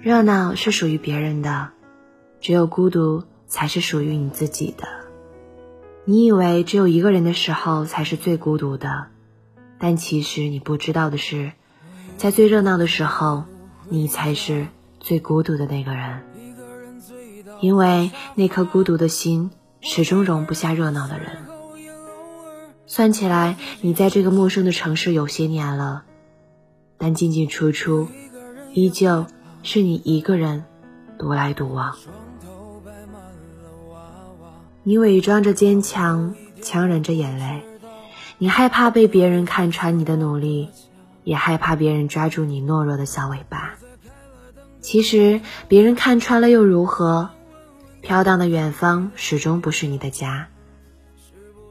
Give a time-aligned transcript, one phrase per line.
[0.00, 1.70] 热闹是属于别人的，
[2.40, 4.88] 只有孤独才是属于你自己的。
[6.04, 9.08] 你以为只有一个人的时候才是最孤独的，
[9.78, 11.52] 但其实你不知道的是，
[12.16, 13.44] 在最热闹的时候，
[13.88, 14.66] 你才是
[14.98, 16.22] 最孤独的那个人。
[17.60, 19.50] 因为那颗孤独的心
[19.82, 21.59] 始终容不下热闹的人。
[22.90, 26.02] 算起来，你在这个陌生的城市有些年了，
[26.98, 28.08] 但进进出出，
[28.74, 29.26] 依旧。
[29.62, 30.64] 是你一个人
[31.18, 31.94] 独来独往，
[34.82, 37.62] 你伪装着坚强，强忍着眼泪，
[38.38, 40.70] 你害怕被别人看穿你的努力，
[41.22, 43.74] 也害怕别人抓住你懦弱的小尾巴。
[44.80, 47.30] 其实别人看穿了又如何？
[48.00, 50.48] 飘荡的远方始终不是你的家。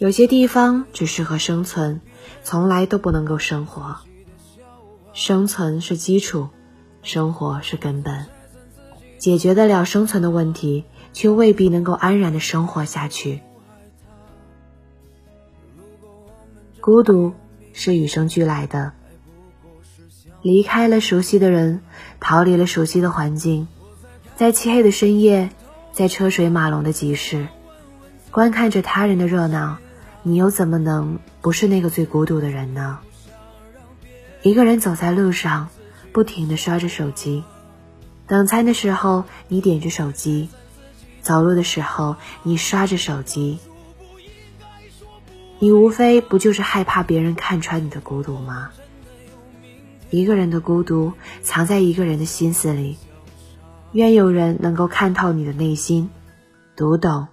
[0.00, 2.00] 有些地方只适合生存，
[2.42, 3.98] 从来都不能够生活。
[5.12, 6.48] 生存是基础。
[7.02, 8.26] 生活是根本，
[9.18, 13.42] 解决得了生存的问题，却未必能够安然的生活下去。
[16.80, 17.34] 孤独
[17.74, 18.92] 是与生俱来的，
[20.40, 21.82] 离开了熟悉的人，
[22.20, 23.68] 逃离了熟悉的环境，
[24.36, 25.50] 在漆黑的深夜，
[25.92, 27.48] 在车水马龙的集市，
[28.30, 29.78] 观看着他人的热闹，
[30.22, 32.98] 你又怎么能不是那个最孤独的人呢？
[34.42, 35.68] 一个人走在路上。
[36.12, 37.44] 不停的刷着手机，
[38.26, 40.48] 等餐的时候你点着手机，
[41.22, 43.60] 走路的时候你刷着手机，
[45.60, 48.72] 你无非不就是害怕别人看穿你的孤独吗？
[50.10, 51.12] 一个人的孤独
[51.42, 52.98] 藏在一个人的心思里，
[53.92, 56.10] 愿有人能够看透你的内心，
[56.74, 57.28] 读懂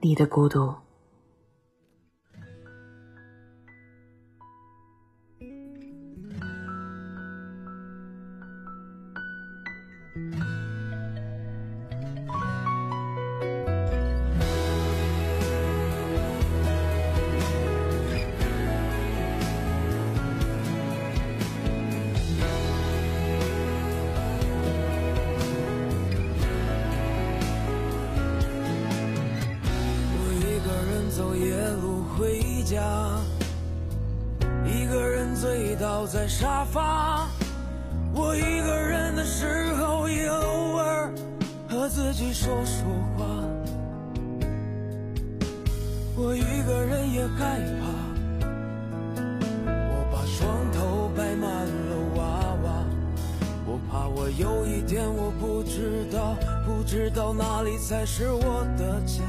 [0.00, 0.83] 你的孤独。
[31.16, 32.82] 走夜路回家，
[34.66, 37.28] 一个人醉倒在沙发，
[38.12, 41.14] 我一个人的时候也偶尔
[41.70, 42.84] 和自己说说
[43.16, 43.24] 话。
[46.16, 47.86] 我一个人也害怕，
[49.68, 52.24] 我把床头摆满了娃
[52.64, 52.84] 娃，
[53.66, 56.34] 我怕我有一天我不知道，
[56.66, 59.22] 不知道哪里才是我的家。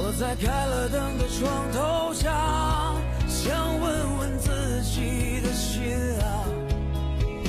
[0.00, 2.94] 我在开了灯的床头下。
[3.26, 6.44] 想问问自己的心啊，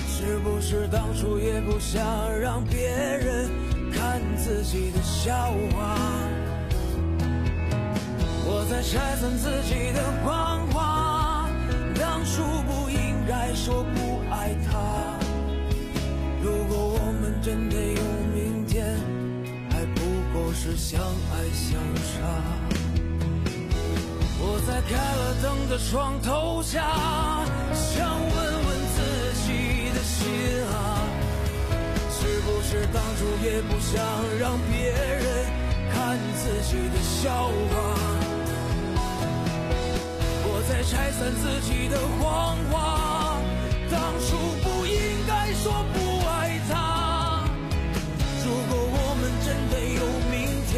[0.08, 2.04] 是不是当初也不想
[2.40, 3.50] 让别人
[3.92, 5.34] 看自己的笑
[5.72, 5.96] 话？
[8.52, 9.89] 我在拆散自己
[24.90, 26.82] 开了灯的床头下，
[27.76, 28.98] 想问问自
[29.46, 30.26] 己的心
[30.66, 31.06] 啊，
[32.10, 34.04] 是不是当初也不想
[34.40, 35.46] 让别人
[35.94, 37.30] 看自己的笑
[37.70, 37.78] 话？
[40.42, 43.38] 我在拆散自己的谎话，
[43.92, 47.44] 当初不应该说不爱他。
[48.44, 50.02] 如果我们真的有
[50.32, 50.36] 明
[50.66, 50.76] 天，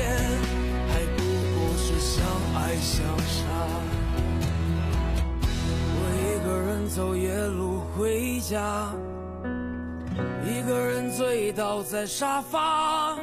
[0.90, 1.24] 还不
[1.56, 2.20] 过是相
[2.58, 3.81] 爱相杀。
[8.52, 8.94] 家，
[10.46, 13.18] 一个人醉倒在沙发。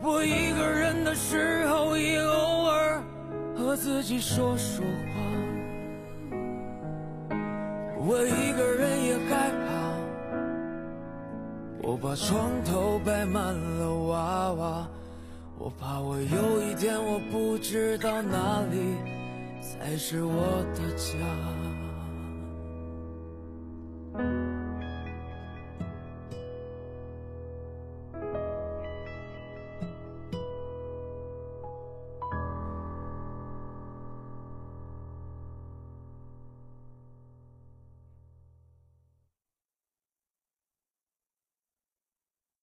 [0.00, 3.02] 我一个人的时候，也偶尔
[3.54, 5.20] 和自己说说话。
[7.98, 9.68] 我一个人也害怕，
[11.82, 14.88] 我把床头摆满了娃娃。
[15.58, 18.96] 我怕我有一天，我不知道哪里
[19.60, 21.18] 才是我的家。